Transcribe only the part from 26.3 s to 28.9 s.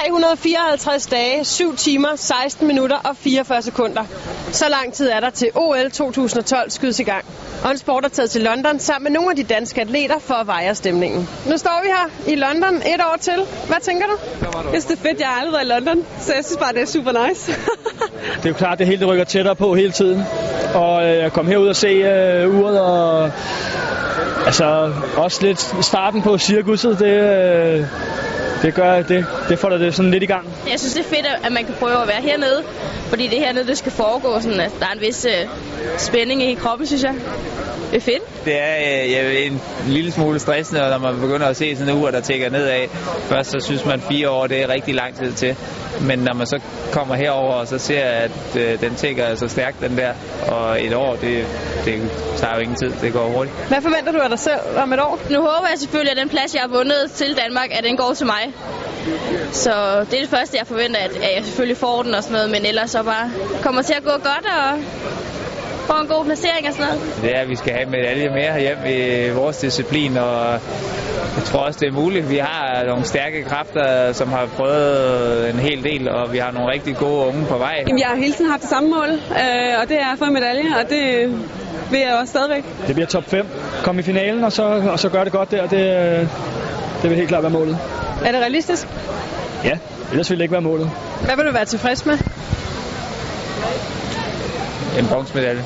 cirkuset, det, øh, det